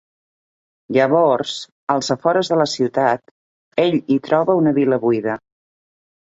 Llavors, 0.95 1.57
als 1.97 2.09
afores 2.17 2.49
de 2.53 2.59
la 2.63 2.67
ciutat, 2.73 3.23
ell 3.87 4.01
hi 4.17 4.21
troba 4.31 4.59
una 4.65 4.77
vil·la 4.83 5.03
buida. 5.07 5.41